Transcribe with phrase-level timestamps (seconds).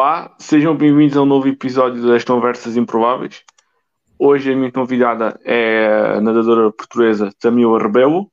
[0.00, 3.42] Olá, sejam bem-vindos a um novo episódio das Conversas Improváveis.
[4.16, 8.30] Hoje a minha convidada é a nadadora portuguesa Tamila Rebelo,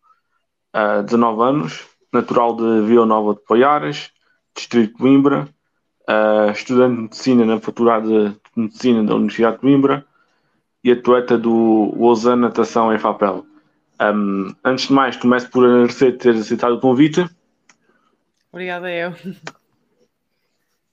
[1.08, 1.84] 19 anos,
[2.14, 4.12] natural de Vila Nova de Poiares,
[4.56, 5.50] Distrito de Coimbra,
[6.54, 10.06] estudante de medicina na Faculdade de Medicina da Universidade de Coimbra
[10.84, 13.44] e atleta do Lausanne Natação em Fapel.
[14.00, 17.28] Um, antes de mais, começo por agradecer ter aceitado o convite.
[18.52, 19.16] Obrigada eu.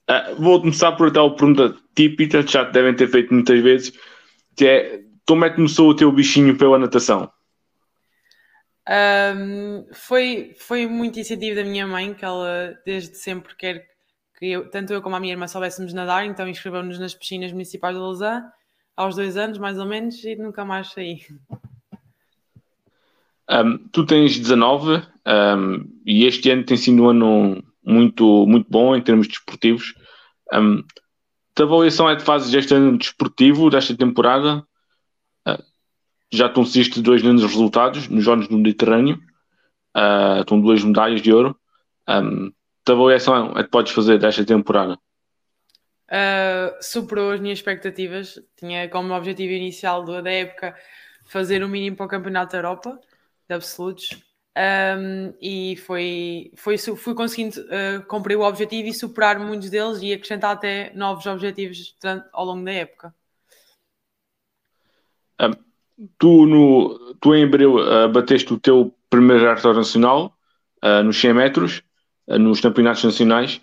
[0.09, 3.93] Uh, vou começar por aquela pergunta típica que já te devem ter feito muitas vezes,
[4.55, 7.31] que é como é que começou o teu bichinho pela natação?
[8.89, 13.87] Um, foi, foi muito incentivo da minha mãe, que ela desde sempre quer
[14.37, 17.95] que eu, tanto eu como a minha irmã soubéssemos nadar, então inscreveu-nos nas piscinas municipais
[17.95, 18.45] de Lausanne
[18.95, 21.21] aos dois anos, mais ou menos, e nunca mais saí.
[23.49, 28.95] Um, tu tens 19 um, e este ano tem sido um ano muito, muito bom
[28.95, 29.93] em termos desportivos.
[30.53, 30.83] Um,
[31.59, 34.65] a avaliação é de fases este ano desportivo, desta temporada.
[35.47, 35.63] Uh,
[36.31, 39.19] já conseguiste dois grandes resultados nos Jogos do Mediterrâneo,
[39.95, 41.55] uh, estão duas medalhas de ouro.
[42.07, 42.51] Um,
[42.87, 44.97] a avaliação é que podes fazer desta temporada?
[46.09, 48.39] Uh, superou as minhas expectativas.
[48.57, 50.75] Tinha como objetivo inicial da época
[51.27, 52.99] fazer o mínimo para o Campeonato da Europa
[53.47, 54.09] de absolutos.
[54.55, 60.13] Um, e foi, foi, fui conseguindo uh, cumprir o objetivo e superar muitos deles e
[60.13, 61.95] acrescentar até novos objetivos
[62.31, 63.15] ao longo da época.
[65.41, 65.51] Um,
[66.19, 70.37] tu, no, tu em Abril uh, bateste o teu primeiro recorde nacional
[70.83, 71.81] uh, nos 100 metros,
[72.27, 73.59] nos campeonatos nacionais.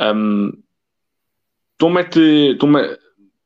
[0.00, 0.52] Um,
[1.78, 2.98] como, é que, como, é,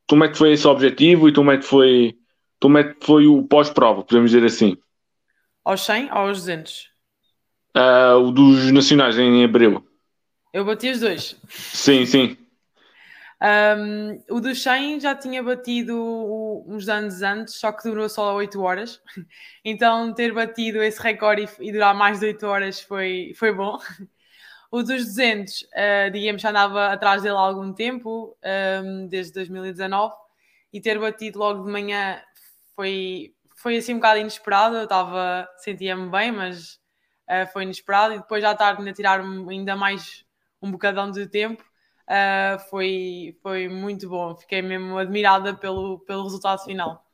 [0.08, 2.16] como é que foi esse objetivo e como é que foi,
[2.58, 4.78] como é que foi o pós-prova, podemos dizer assim?
[5.64, 6.90] Aos 100 ou aos 200?
[7.76, 9.86] Uh, o dos nacionais em abril.
[10.52, 11.36] Eu bati os dois.
[11.48, 12.36] Sim, sim.
[13.42, 15.96] Um, o dos 100 já tinha batido
[16.66, 19.00] uns anos antes, só que durou só 8 horas.
[19.64, 23.78] Então, ter batido esse recorde e, durar mais de 8 horas foi, foi bom.
[24.72, 25.66] O dos 200, uh,
[26.06, 28.36] ah, digamos, já andava atrás dele há algum tempo,
[28.84, 30.14] um, desde 2019,
[30.72, 32.22] e ter batido logo de manhã
[32.76, 36.80] foi, foi assim um bocado inesperado, eu estava, sentia-me bem, mas
[37.28, 40.24] uh, foi inesperado, e depois à tarde ainda tirar ainda mais
[40.62, 46.64] um bocadão de tempo, uh, foi, foi muito bom, fiquei mesmo admirada pelo, pelo resultado
[46.64, 47.04] final.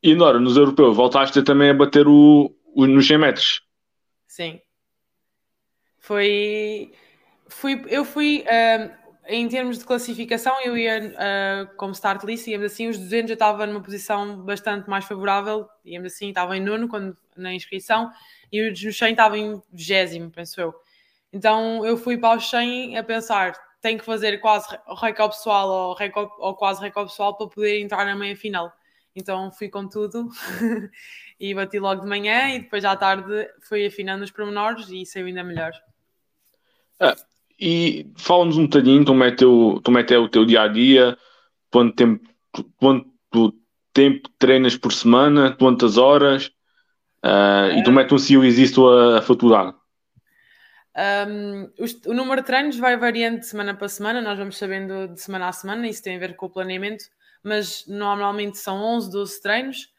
[0.00, 3.62] E Nora, nos europeus, voltaste também a bater o, o, nos 100 metros?
[4.28, 4.60] Sim.
[5.98, 6.92] Foi,
[7.48, 12.72] fui, eu fui, uh, em termos de classificação, eu ia uh, como start list, digamos
[12.72, 16.88] assim, os 200 eu estava numa posição bastante mais favorável, digamos assim, estava em nono
[16.88, 18.10] quando, na inscrição,
[18.50, 20.74] e os 100 estava em vigésimo, penso eu.
[21.32, 24.68] Então eu fui para os 100 a pensar, tenho que fazer quase
[25.00, 28.72] recorde pessoal ou, recorde, ou quase recorde pessoal para poder entrar na meia final.
[29.14, 30.28] Então fui com tudo
[31.38, 35.26] e bati logo de manhã e depois à tarde fui afinando os pormenores e saiu
[35.26, 35.72] ainda melhor.
[36.98, 37.16] Ah,
[37.64, 41.16] e fala-nos um bocadinho como é, teu, como é, o teu dia a dia,
[41.70, 42.28] quanto tempo,
[42.76, 43.56] quanto
[43.92, 46.46] tempo treinas por semana, quantas horas,
[47.24, 47.78] uh, é.
[47.78, 49.76] e como é que tu existe a, a faculdade?
[51.28, 55.14] Um, o, o, número de treinos vai variando de semana para semana, nós vamos sabendo
[55.14, 57.04] de semana a semana, isso tem a ver com o planeamento,
[57.44, 59.92] mas normalmente são 11, 12 treinos.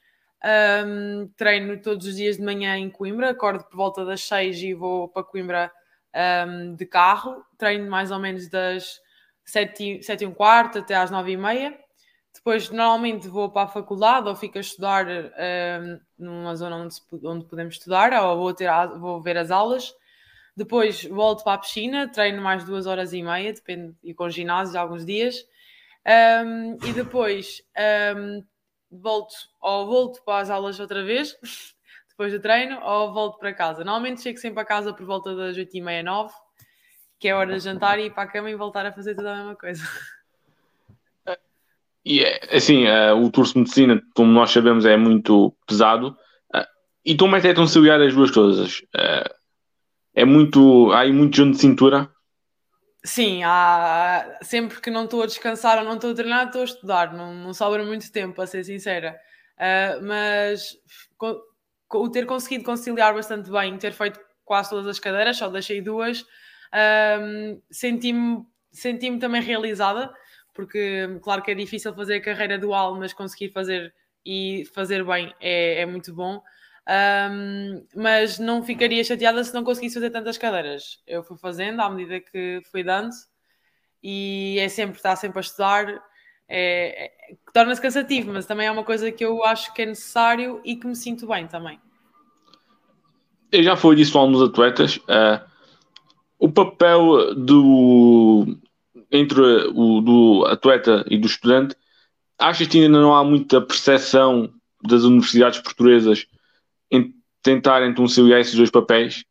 [0.86, 4.74] Um, treino todos os dias de manhã em Coimbra, acordo por volta das 6 e
[4.74, 5.72] vou para Coimbra
[6.48, 9.00] um, de carro, treino mais ou menos das
[9.46, 11.78] 7, e um quarto até às 9 e meia.
[12.34, 17.46] Depois, normalmente, vou para a faculdade ou fico a estudar um, numa zona onde, onde
[17.46, 19.94] podemos estudar, ou vou, ter, vou ver as aulas.
[20.56, 24.80] Depois volto para a piscina, treino mais duas horas e meia, depende, e com ginásio
[24.80, 25.46] alguns dias.
[26.06, 27.64] Um, e depois
[28.16, 28.44] um,
[28.92, 31.38] volto ou volto para as aulas outra vez,
[32.14, 33.84] depois do treino ou volto para casa.
[33.84, 36.34] Normalmente chego sempre a casa por volta das 8 e meia, 9,
[37.20, 39.34] que é hora de jantar e ir para a cama e voltar a fazer toda
[39.34, 39.84] a mesma coisa.
[42.06, 46.18] E é, assim, uh, o curso de medicina, como nós sabemos, é muito pesado.
[46.54, 46.68] Uh,
[47.06, 48.80] e como é que é conciliar as duas coisas?
[48.94, 49.34] Uh,
[50.14, 50.92] é muito.
[50.92, 52.12] Há aí muito jogo de cintura?
[53.06, 56.66] Sim, há, sempre que não estou a descansar ou não estou a treinar, estou a
[56.66, 57.14] estudar.
[57.14, 59.18] Não, não sobra muito tempo, para ser sincera.
[60.02, 60.78] mas
[61.98, 66.26] o ter conseguido conciliar bastante bem, ter feito quase todas as cadeiras, só deixei duas,
[67.22, 70.14] um, senti-me senti também realizada,
[70.54, 73.94] porque claro que é difícil fazer a carreira dual, mas conseguir fazer
[74.26, 76.42] e fazer bem é, é muito bom.
[76.86, 81.02] Um, mas não ficaria chateada se não conseguisse fazer tantas cadeiras.
[81.08, 83.12] Eu fui fazendo à medida que fui dando
[84.02, 85.88] e é sempre, está sempre a estudar,
[86.48, 90.62] é, é, torna-se cansativo, mas também é uma coisa que eu acho que é necessário
[90.66, 91.80] e que me sinto bem também.
[93.54, 94.98] Eu já foi disso alguns atletas.
[94.98, 95.40] Uh,
[96.40, 98.58] o papel do
[99.12, 99.42] entre
[99.76, 101.76] o do atleta e do estudante,
[102.40, 104.52] achas que ainda não há muita percepção
[104.82, 106.26] das universidades portuguesas
[106.90, 107.14] em
[107.44, 109.24] tentarem conciliar esses dois papéis?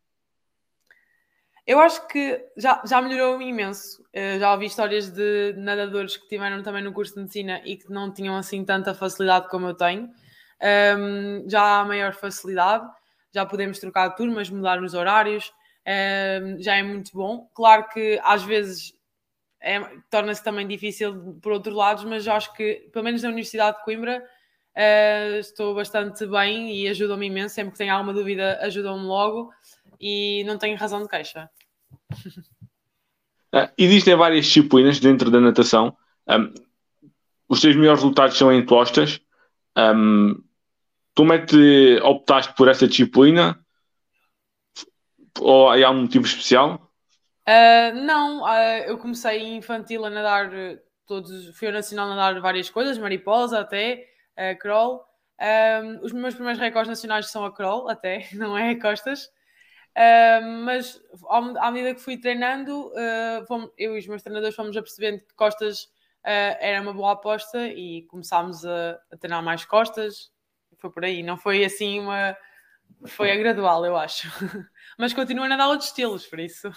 [1.67, 4.01] Eu acho que já, já melhorou imenso.
[4.15, 7.91] Uh, já ouvi histórias de nadadores que tiveram também no curso de medicina e que
[7.91, 10.09] não tinham assim tanta facilidade como eu tenho.
[10.97, 12.87] Um, já há maior facilidade,
[13.33, 15.53] já podemos trocar turmas, mudar os horários,
[15.87, 17.49] um, já é muito bom.
[17.55, 18.95] Claro que às vezes
[19.61, 19.81] é,
[20.11, 24.23] torna-se também difícil por outros lados, mas acho que, pelo menos na Universidade de Coimbra,
[24.77, 27.55] uh, estou bastante bem e ajudam-me imenso.
[27.55, 29.53] Sempre que tenho alguma dúvida, ajudam-me logo
[30.01, 31.49] e não tenho razão de queixa.
[33.55, 35.97] Uh, existem várias disciplinas dentro da natação.
[36.29, 36.53] Um,
[37.49, 39.21] os teus melhores resultados são em costas.
[39.77, 40.43] Um,
[41.17, 43.59] como é que optaste por essa disciplina?
[45.41, 46.91] Ou há um motivo especial?
[47.49, 50.51] Uh, não, uh, eu comecei infantil a nadar
[51.07, 54.07] todos, fui ao nacional nadar várias coisas, mariposa até,
[54.37, 55.05] uh, crawl.
[55.41, 59.27] Um, os meus primeiros recordes nacionais são a crawl, até, não é a costas.
[59.97, 64.55] Uh, mas ao, à medida que fui treinando, uh, fomos, eu e os meus treinadores
[64.55, 65.83] fomos a percebendo que costas
[66.25, 70.31] uh, era uma boa aposta e começámos a, a, treinar mais costas.
[70.83, 72.37] Foi por aí, não foi assim uma.
[73.07, 74.29] Foi a gradual, eu acho.
[74.99, 76.69] mas continuo a nadar outros estilos, por isso.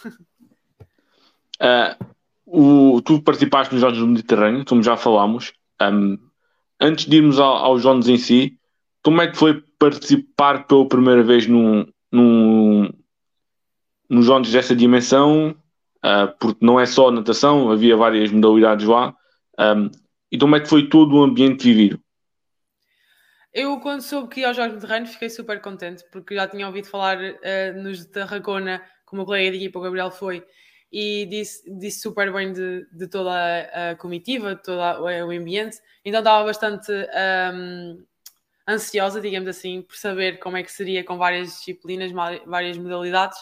[2.46, 5.54] o, tu participaste nos Jogos do Mediterrâneo, como já falámos.
[5.82, 6.20] Um,
[6.80, 8.60] antes de irmos ao, aos Jogos em si,
[9.02, 12.88] como é que foi participar pela primeira vez num, num,
[14.08, 15.56] nos jogos dessa dimensão,
[16.06, 19.16] uh, porque não é só natação, havia várias modalidades lá.
[19.60, 19.90] Um,
[20.32, 22.05] e como é que foi todo o ambiente vivido?
[23.56, 26.90] Eu, quando soube que ia aos Jogos Mediterrâneos, fiquei super contente, porque já tinha ouvido
[26.90, 30.46] falar uh, nos de Tarragona, como o colega de equipa, o Gabriel, foi,
[30.92, 35.78] e disse, disse super bem de, de toda a, comitiva, de todo o ambiente.
[36.04, 36.92] Então estava bastante
[37.54, 38.06] um,
[38.68, 42.12] ansiosa, digamos assim, por saber como é que seria com várias disciplinas,
[42.46, 43.40] várias modalidades.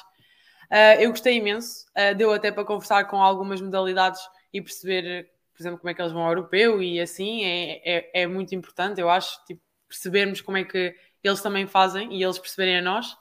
[0.72, 4.22] Uh, eu gostei imenso, uh, deu até para conversar com algumas modalidades
[4.54, 8.22] e perceber, por exemplo, como é que eles vão ao europeu e assim, é, é,
[8.22, 9.62] é muito importante, eu acho, tipo,
[9.94, 13.16] percebermos como é que eles também fazem e eles perceberem a nós.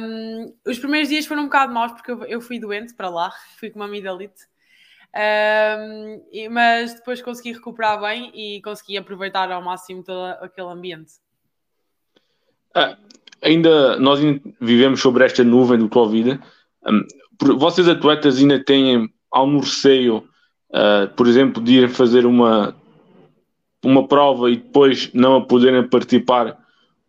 [0.00, 3.30] Um, os primeiros dias foram um bocado maus porque eu, eu fui doente para lá,
[3.58, 4.46] fui com uma amidalite,
[5.14, 11.12] um, e, mas depois consegui recuperar bem e consegui aproveitar ao máximo todo aquele ambiente.
[12.74, 12.96] Ah,
[13.42, 14.20] ainda nós
[14.60, 16.40] vivemos sobre esta nuvem do Covid.
[16.86, 17.06] Um,
[17.58, 20.28] vocês atletas ainda têm algum receio,
[20.70, 22.74] uh, por exemplo, de ir fazer uma,
[23.84, 26.58] uma prova e depois não a poderem participar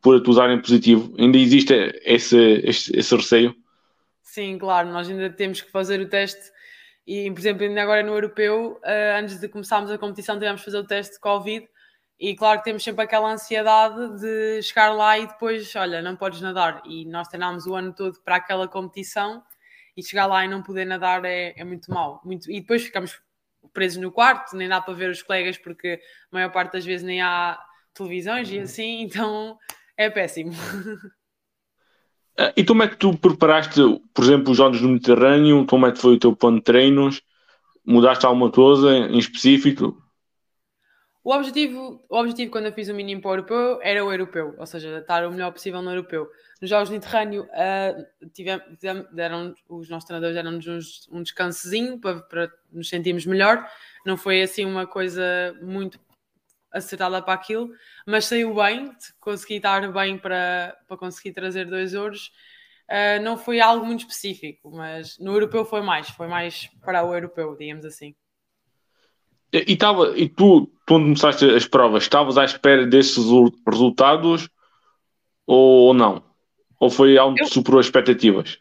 [0.01, 1.13] por atuarem positivo?
[1.17, 1.73] Ainda existe
[2.03, 3.55] esse, esse, esse receio?
[4.21, 6.51] Sim, claro, nós ainda temos que fazer o teste
[7.05, 10.65] e, por exemplo, ainda agora no europeu, uh, antes de começarmos a competição, tivemos que
[10.65, 11.67] fazer o teste de Covid
[12.19, 16.39] e claro que temos sempre aquela ansiedade de chegar lá e depois, olha, não podes
[16.41, 16.81] nadar.
[16.85, 19.43] E nós treinámos o ano todo para aquela competição
[19.95, 22.21] e chegar lá e não poder nadar é, é muito mau.
[22.23, 22.49] Muito...
[22.49, 23.21] E depois ficamos
[23.71, 25.99] presos no quarto, nem dá para ver os colegas porque
[26.31, 27.59] a maior parte das vezes nem há
[27.93, 29.57] televisões e assim, então
[29.97, 30.51] é péssimo.
[32.37, 33.79] Ah, e como é que tu preparaste,
[34.13, 35.65] por exemplo, os Jogos do Mediterrâneo?
[35.65, 37.21] Como é que foi o teu plano de treinos?
[37.85, 40.02] Mudaste alguma coisa em específico?
[41.23, 44.55] O objetivo, o objetivo quando eu fiz o mínimo para o europeu era o europeu,
[44.57, 46.29] ou seja, estar o melhor possível no europeu.
[46.59, 48.65] Nos Jogos do Mediterrâneo, uh, tivemos,
[49.13, 53.65] deram, os nossos treinadores deram-nos um descansozinho para, para nos sentirmos melhor.
[54.05, 55.23] Não foi assim uma coisa
[55.61, 55.97] muito
[56.73, 57.69] acertada para aquilo,
[58.05, 62.33] mas saiu bem, consegui estar bem para, para conseguir trazer dois ouros.
[62.89, 67.13] Uh, não foi algo muito específico, mas no europeu foi mais, foi mais para o
[67.13, 68.13] europeu, digamos assim.
[69.53, 73.23] E, tava, e tu, quando começaste as provas, estavas à espera desses
[73.67, 74.49] resultados
[75.45, 76.23] ou não?
[76.79, 78.55] Ou foi algo que superou as expectativas?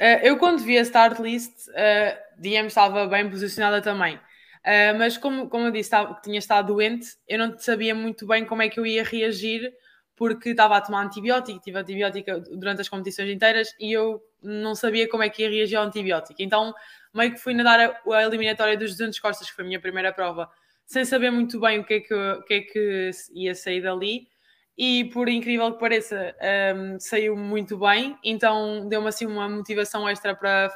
[0.00, 4.16] Uh, eu, quando vi a start list, uh, digamos, estava bem posicionada também.
[4.16, 8.46] Uh, mas, como, como eu disse, estava, tinha estado doente, eu não sabia muito bem
[8.46, 9.70] como é que eu ia reagir,
[10.16, 15.08] porque estava a tomar antibiótico, tive antibiótico durante as competições inteiras e eu não sabia
[15.08, 16.42] como é que ia reagir ao antibiótico.
[16.42, 16.74] Então,
[17.14, 20.12] meio que fui nadar a, a eliminatória dos 200 costas, que foi a minha primeira
[20.12, 20.50] prova,
[20.86, 24.28] sem saber muito bem o que é que, o que, é que ia sair dali.
[24.76, 26.34] E por incrível que pareça,
[26.74, 30.70] um, saiu muito bem, então deu-me assim uma motivação extra para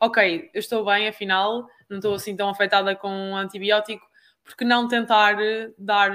[0.00, 4.04] ok, eu estou bem, afinal, não estou assim tão afetada com um antibiótico,
[4.42, 5.36] porque não tentar
[5.76, 6.12] dar,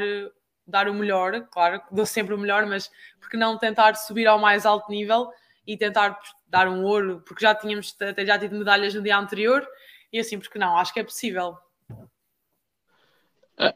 [0.66, 4.66] dar o melhor, claro, dou sempre o melhor, mas porque não tentar subir ao mais
[4.66, 5.30] alto nível
[5.68, 6.20] e tentar
[6.56, 9.68] dar um ouro, porque já tínhamos até já tido medalhas no dia anterior,
[10.12, 11.58] e assim, porque não, acho que é possível.
[13.58, 13.74] Ah,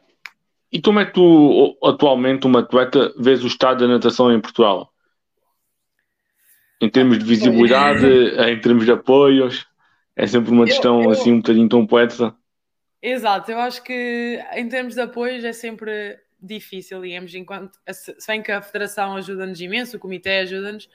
[0.72, 4.92] e como é que tu, atualmente, uma atleta, vês o estado da natação em Portugal?
[6.80, 9.66] Em termos de visibilidade, em termos de apoios,
[10.16, 11.10] é sempre uma questão eu, eu...
[11.10, 12.34] assim um bocadinho tão poética.
[13.02, 18.42] Exato, eu acho que em termos de apoios é sempre difícil, digamos, enquanto se bem
[18.42, 20.88] que a Federação ajuda-nos imenso, o Comitê ajuda-nos,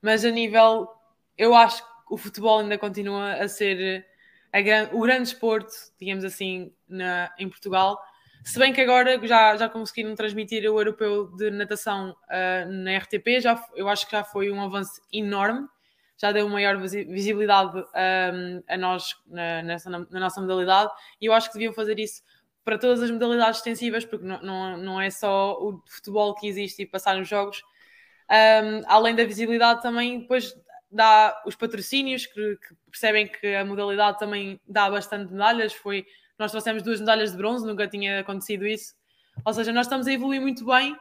[0.00, 0.88] mas a nível,
[1.36, 4.06] eu acho que o futebol ainda continua a ser
[4.52, 8.00] a, o grande esporte, digamos assim, na, em Portugal.
[8.44, 13.40] Se bem que agora já, já conseguiram transmitir o europeu de natação uh, na RTP,
[13.40, 15.66] já, eu acho que já foi um avanço enorme,
[16.16, 20.90] já deu maior visibilidade um, a nós na, nessa, na, na, nossa modalidade,
[21.20, 22.22] e eu acho que deviam fazer isso
[22.64, 26.82] para todas as modalidades extensivas, porque não, não, não é só o futebol que existe
[26.82, 27.62] e passar nos jogos.
[28.30, 30.54] Um, além da visibilidade, também depois
[30.90, 35.72] dá os patrocínios, que, que, percebem que a modalidade também dá bastante medalhas.
[35.72, 36.06] Foi,
[36.38, 38.94] nós trouxemos duas medalhas de bronze, nunca tinha acontecido isso.
[39.44, 40.96] Ou seja, nós estamos a evoluir muito bem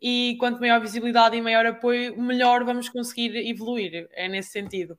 [0.00, 4.08] e quanto maior visibilidade e maior apoio, melhor vamos conseguir evoluir.
[4.12, 4.98] É nesse sentido.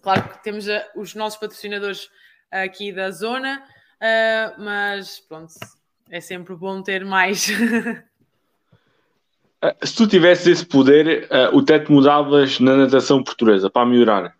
[0.00, 2.08] Claro que temos os nossos patrocinadores
[2.50, 3.62] aqui da zona,
[3.96, 5.52] uh, mas pronto,
[6.10, 7.48] é sempre bom ter mais.
[9.60, 14.38] Ah, se tu tivesses esse poder, uh, o teto mudavas na natação portuguesa para melhorar?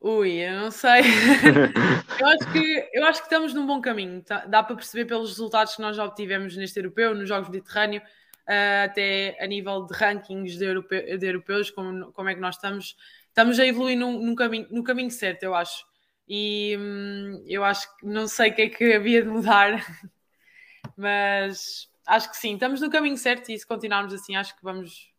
[0.00, 1.02] Ui, eu não sei.
[2.20, 4.22] eu, acho que, eu acho que estamos num bom caminho.
[4.22, 8.00] Tá, dá para perceber pelos resultados que nós já obtivemos neste europeu, nos Jogos Mediterrâneo,
[8.00, 12.54] uh, até a nível de rankings de, europe, de, europeus, como, como é que nós
[12.54, 12.96] estamos.
[13.28, 15.84] Estamos a evoluir num, num caminho, no caminho certo, eu acho.
[16.26, 19.84] E hum, eu acho que não sei o que é que havia de mudar,
[20.96, 25.10] mas acho que sim, estamos no caminho certo e se continuarmos assim, acho que vamos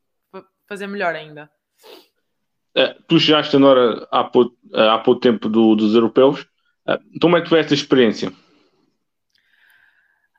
[0.67, 1.50] fazer melhor ainda.
[2.75, 6.41] É, tu chegaste agora há pouco, há pouco tempo do, dos europeus.
[6.88, 8.32] Uh, como é que foi esta experiência?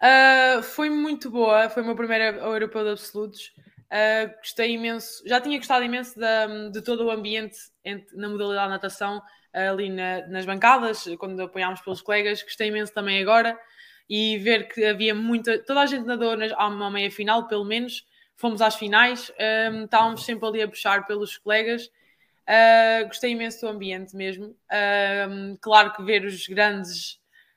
[0.01, 3.53] Uh, foi muito boa, foi o meu primeiro europeu de absolutos.
[3.91, 8.67] Uh, gostei imenso, já tinha gostado imenso de, de todo o ambiente entre, na modalidade
[8.67, 9.21] de natação,
[9.53, 12.43] ali na, nas bancadas, quando apoiámos pelos colegas.
[12.43, 13.59] Gostei imenso também agora
[14.09, 15.59] e ver que havia muita.
[15.59, 18.07] Toda a gente nadou a uma meia final, pelo menos.
[18.37, 19.33] Fomos às finais,
[19.73, 21.91] um, estávamos sempre ali a puxar pelos colegas.
[22.49, 24.47] Uh, gostei imenso do ambiente mesmo.
[24.47, 27.15] Uh, claro que ver os grandes,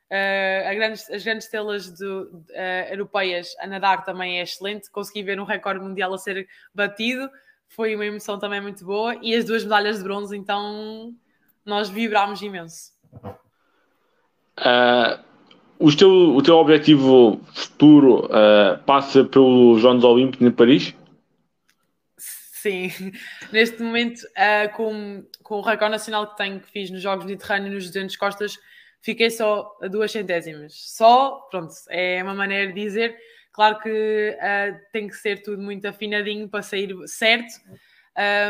[0.10, 2.44] uh, grandes as grandes estrelas do,
[2.90, 4.90] europeias a nadar também é excelente.
[4.90, 7.30] Consegui ver um recorde mundial a ser batido,
[7.68, 9.16] foi uma emoção também muito boa.
[9.22, 11.16] E as duas medalhas de bronze, então
[11.64, 12.92] nós vibrámos imenso.
[15.82, 20.94] O teu, o teu objetivo futuro uh, passa pelos Jogos Olímpicos em Paris?
[22.20, 22.92] Sim,
[23.52, 27.74] neste momento, uh, com, com o recorde nacional que tenho, que fiz nos Jogos Mediterrâneos,
[27.74, 28.60] nos 200 costas,
[29.02, 30.74] fiquei só a duas centésimas.
[30.76, 33.18] Só, pronto, é uma maneira de dizer.
[33.52, 37.60] Claro que uh, tem que ser tudo muito afinadinho para sair certo,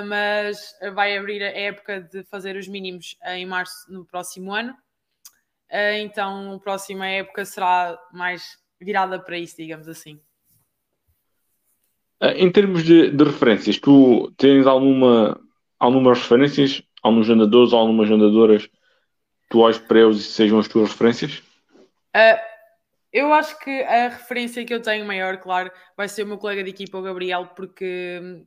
[0.06, 4.76] mas vai abrir a época de fazer os mínimos em março no próximo ano.
[5.72, 10.20] Uh, então a próxima época será mais virada para isso, digamos assim.
[12.22, 15.40] Uh, em termos de, de, referências, tu tens alguma,
[15.80, 18.70] algumas referências, alguns jogadores, algumas jogadoras
[19.52, 21.44] tu olhas para eles e sejam as tuas referências?
[22.16, 22.40] Uh,
[23.12, 26.64] eu acho que a referência que eu tenho maior, claro, vai ser o meu colega
[26.64, 28.46] de equipa, o Gabriel, porque hum,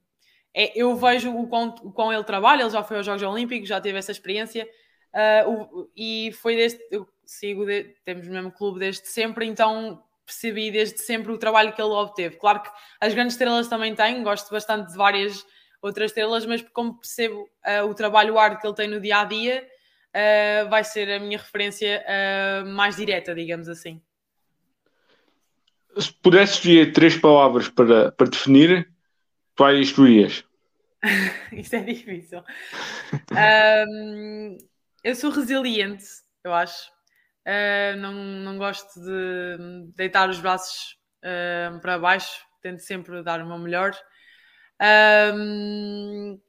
[0.54, 3.68] é, eu vejo o quão, o quão ele trabalha, ele já foi aos Jogos Olímpicos,
[3.68, 4.66] já teve essa experiência,
[5.14, 10.02] uh, o, e foi deste, eu sigo, de, temos o mesmo clube desde sempre, então
[10.26, 12.36] percebi desde sempre o trabalho que ele obteve.
[12.36, 15.44] Claro que as grandes estrelas também têm, gosto bastante de várias
[15.80, 19.24] outras estrelas, mas como percebo uh, o trabalho árduo que ele tem no dia a
[19.24, 19.68] dia,
[20.14, 22.04] uh, vai ser a minha referência
[22.66, 24.00] mais direta, digamos assim.
[25.96, 28.90] Se pudesse escolher três palavras para, para definir,
[29.56, 30.44] quais escolhias?
[31.52, 32.42] Isso é difícil.
[33.88, 34.58] um,
[35.04, 36.04] eu sou resiliente,
[36.42, 36.90] eu acho.
[37.46, 43.46] Uh, não, não gosto de deitar os braços uh, para baixo, tento sempre dar o
[43.46, 43.94] meu melhor.
[45.34, 46.40] Um,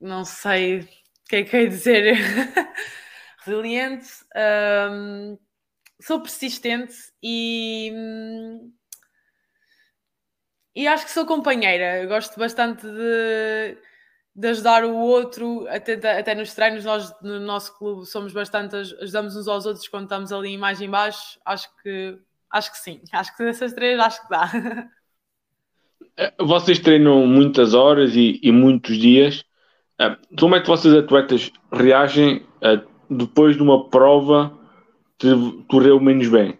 [0.00, 0.88] não sei o
[1.28, 2.16] que é que é dizer.
[3.44, 4.08] Resiliente,
[6.00, 7.92] sou persistente e,
[10.74, 12.02] e acho que sou companheira.
[12.02, 13.78] Eu gosto bastante de
[14.34, 19.36] de ajudar o outro, até, até nos treinos, nós no nosso clube somos bastante, ajudamos
[19.36, 22.18] uns aos outros quando estamos ali mais em baixo, acho que
[22.50, 24.50] acho que sim, acho que dessas três acho que dá.
[26.14, 29.46] Eh, vocês treinam muitas horas e, e muitos dias.
[29.98, 34.52] Eh, como é que vocês atletas reagem eh, depois de uma prova
[35.18, 35.28] que
[35.68, 36.58] correu menos bem?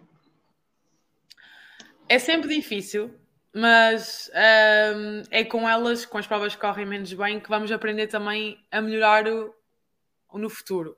[2.09, 3.13] É sempre difícil,
[3.53, 4.31] mas
[4.95, 8.57] um, é com elas, com as provas que correm menos bem, que vamos aprender também
[8.71, 9.53] a melhorar o,
[10.33, 10.97] no futuro.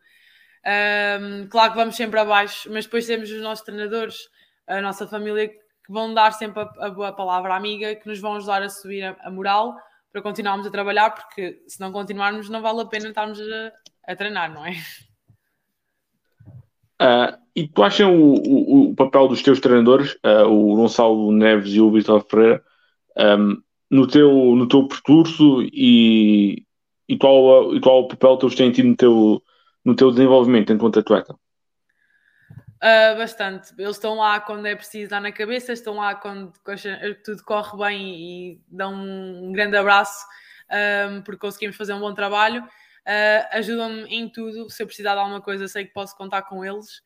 [0.66, 4.30] Um, claro que vamos sempre abaixo, mas depois temos os nossos treinadores,
[4.66, 8.64] a nossa família, que vão dar sempre a, boa palavra amiga, que nos vão ajudar
[8.64, 9.76] a subir a, a, moral
[10.12, 13.72] para continuarmos a trabalhar, porque se não continuarmos, não vale a pena estarmos a,
[14.08, 14.72] a treinar, não é?
[17.02, 21.74] Uh, e tu achas o, o, o, papel dos teus treinadores, uh, o Gonçalo Neves
[21.74, 22.64] e o Vitor Ferreira,
[23.18, 26.66] um, no, teu, no teu percurso e,
[27.08, 29.44] e, qual, e qual papel que eles têm tido no teu,
[29.84, 31.34] no teu desenvolvimento enquanto atleta?
[32.76, 33.74] Uh, bastante.
[33.78, 36.52] Eles estão lá quando é preciso dar na cabeça, estão lá quando
[37.24, 40.26] tudo corre bem e dão um grande abraço
[41.10, 42.64] um, porque conseguimos fazer um bom trabalho.
[43.06, 44.70] Uh, Ajudam-me em tudo.
[44.70, 47.00] Se eu precisar de alguma coisa, sei que posso contar com eles.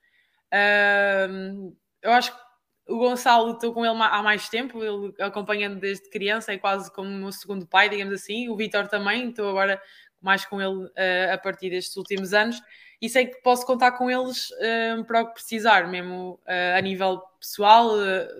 [0.53, 2.49] Uh, eu acho que
[2.89, 7.07] o Gonçalo, estou com ele há mais tempo, ele acompanhando desde criança, é quase como
[7.07, 8.49] o meu segundo pai, digamos assim.
[8.49, 9.79] O Vitor também, estou agora
[10.21, 12.59] mais com ele uh, a partir destes últimos anos
[13.01, 16.81] e sei que posso contar com eles uh, para o que precisar, mesmo uh, a
[16.81, 17.91] nível pessoal,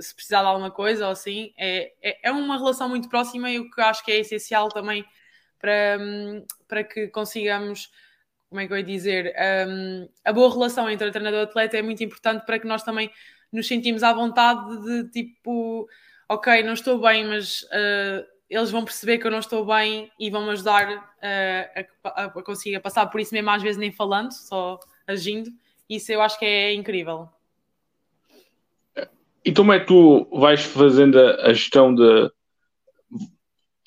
[0.01, 1.53] se precisar de alguma coisa ou assim.
[1.57, 4.67] É, é, é, uma relação muito próxima e o que eu acho que é essencial
[4.67, 5.05] também
[5.59, 5.97] para,
[6.67, 7.91] para que consigamos
[8.49, 9.35] como é que eu ia dizer,
[9.67, 12.65] um, a boa relação entre o treinador e o atleta é muito importante para que
[12.65, 13.11] nós também
[13.51, 15.87] nos sentimos à vontade de tipo,
[16.27, 20.31] ok, não estou bem, mas uh, eles vão perceber que eu não estou bem e
[20.31, 24.31] vão me ajudar uh, a, a, conseguir passar por isso mesmo, às vezes nem falando,
[24.31, 25.51] só agindo.
[25.87, 27.29] Isso eu acho que é incrível.
[29.45, 32.31] E como é que tu vais fazendo a gestão de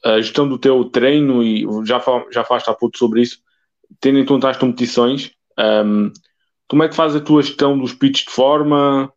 [0.05, 3.39] a gestão do teu treino e já, já falaste há pouco sobre isso,
[4.01, 6.13] tendo em conta as competições, um,
[6.69, 9.13] como é que faz a tua gestão dos pitches de forma?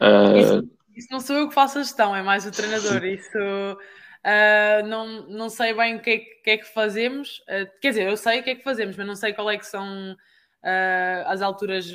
[0.00, 0.36] Uh...
[0.36, 3.04] Isso, isso, não sou eu que faço a gestão, é mais o treinador.
[3.04, 7.38] Isso uh, não, não sei bem o que é que, é que fazemos.
[7.48, 9.56] Uh, quer dizer, eu sei o que é que fazemos, mas não sei qual é
[9.56, 10.16] que são
[11.26, 11.92] as alturas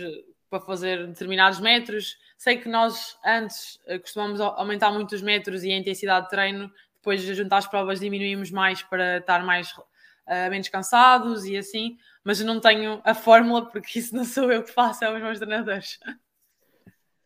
[0.49, 2.17] para fazer determinados metros.
[2.37, 7.21] Sei que nós antes costumamos aumentar muito os metros e a intensidade de treino, depois
[7.21, 12.39] de juntar as provas diminuímos mais para estar mais uh, menos cansados e assim, mas
[12.39, 15.39] eu não tenho a fórmula porque isso não sou eu que faço, é os meus
[15.39, 15.99] treinadores.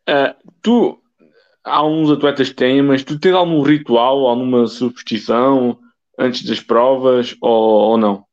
[0.07, 1.01] Uh, tu,
[1.63, 5.79] há alguns atletas que têm, mas tu tens algum ritual, alguma superstição
[6.17, 8.25] antes das provas ou, ou não?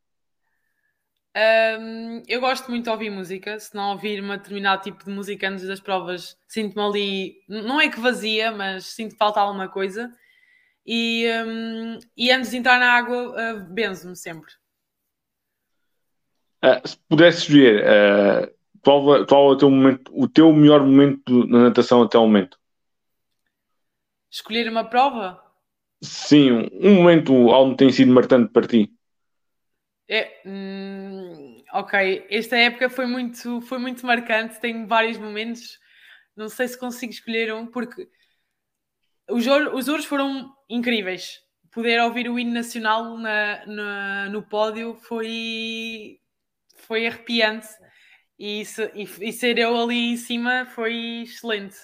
[1.37, 3.61] Um, eu gosto muito de ouvir música.
[3.61, 7.89] Se não ouvir um determinado tipo de música antes das provas, sinto-me ali, não é
[7.89, 10.13] que vazia, mas sinto falta alguma coisa.
[10.87, 14.51] E, um, e antes de entrar na água, uh, benzo-me sempre.
[16.65, 21.47] Uh, se pudesse escolher, uh, qual, qual é o teu, momento, o teu melhor momento
[21.47, 22.59] na natação até o momento?
[24.31, 25.43] Escolher uma prova?
[26.03, 28.93] Sim, um, um momento algo tem sido marcante para ti.
[30.11, 35.79] É, hum, ok, esta época foi muito, foi muito marcante, tenho vários momentos,
[36.35, 38.09] não sei se consigo escolher um, porque
[39.29, 41.41] os, os ouros foram incríveis.
[41.71, 46.19] Poder ouvir o hino nacional na, na, no pódio foi,
[46.77, 47.69] foi arrepiante
[48.39, 48.63] e,
[48.95, 51.77] e, e, ser eu ali em cima foi excelente.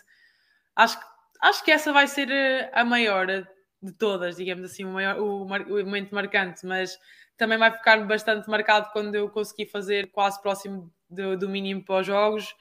[0.74, 0.98] Acho,
[1.42, 5.84] acho que essa vai ser a maior de todas, digamos assim, o, maior, o, o
[5.84, 6.98] momento marcante, mas
[7.36, 12.00] também vai ficar bastante marcado quando eu consegui fazer quase próximo do, do mínimo para
[12.00, 12.54] os jogos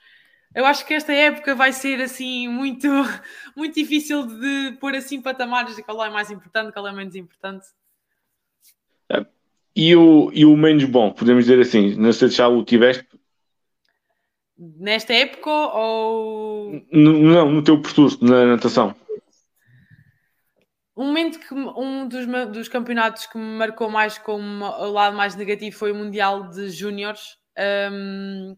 [0.56, 2.88] eu acho que esta época vai ser assim muito,
[3.56, 7.66] muito difícil de pôr assim patamares de qual é mais importante, qual é menos importante.
[9.10, 9.26] É,
[9.76, 13.08] e o, e o menos bom, podemos dizer assim, não sei se já o tiveste.
[14.58, 16.86] Nesta época ou.
[16.92, 18.96] não, no teu percurso na natação.
[20.96, 25.36] Um momento que um dos, dos campeonatos que me marcou mais como o lado mais
[25.36, 27.36] negativo foi o Mundial de Júniores,
[27.92, 28.56] um,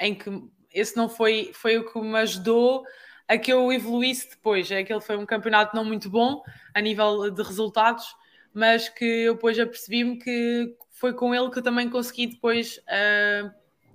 [0.00, 0.28] em que
[0.76, 2.84] esse não foi, foi o que me ajudou
[3.26, 4.70] a que eu evoluísse depois.
[4.70, 6.42] Aquele foi um campeonato não muito bom
[6.74, 8.14] a nível de resultados,
[8.52, 13.50] mas que eu depois apercebi-me que foi com ele que eu também consegui depois uh,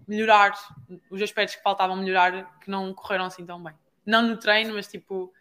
[0.07, 0.53] melhorar
[1.09, 3.73] os aspectos que faltavam melhorar, que não correram assim tão bem.
[4.03, 5.31] Não no treino, mas tipo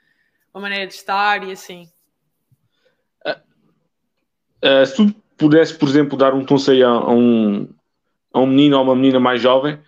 [0.53, 1.91] a maneira de estar e assim.
[4.63, 7.67] Uh, se tu pudesse, por exemplo, dar um conselho a, um,
[8.31, 9.81] a um menino ou uma menina mais jovem,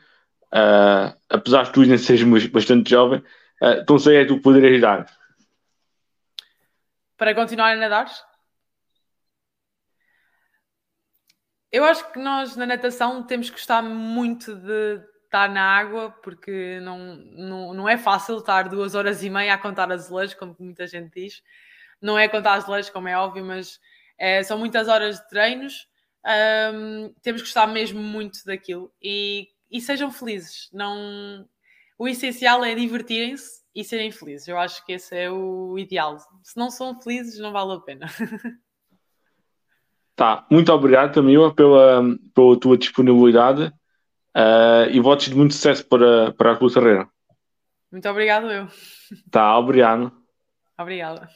[0.53, 3.21] uh, apesar de tu ainda seres bastante jovem,
[3.63, 5.07] uh, conselho é que tu poderias dar?
[7.17, 8.07] Para continuar a nadar?
[11.71, 16.79] Eu acho que nós na natação temos que gostar muito de estar na água, porque
[16.81, 20.87] não, não, não é fácil estar duas horas e meia a contar azulejos, como muita
[20.87, 21.43] gente diz.
[22.01, 23.81] Não é contar azulejos, como é óbvio, mas
[24.19, 25.89] é, são muitas horas de treinos.
[26.75, 30.69] Um, temos que gostar mesmo muito daquilo e, e sejam felizes.
[30.73, 31.49] Não,
[31.99, 34.47] o essencial é divertirem-se e serem felizes.
[34.47, 36.19] Eu acho que esse é o ideal.
[36.43, 38.07] Se não são felizes, não vale a pena.
[40.15, 42.03] Tá, muito obrigado, Tamila, pela,
[42.35, 43.73] pela tua disponibilidade
[44.37, 47.09] uh, e votos de muito sucesso para, para a tua carreira.
[47.91, 48.69] Muito obrigado, eu.
[49.31, 50.13] Tá, obrigado.
[50.79, 51.29] Obrigada.